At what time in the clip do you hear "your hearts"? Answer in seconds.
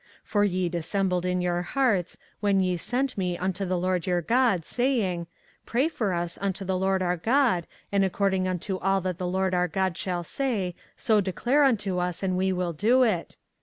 1.41-2.17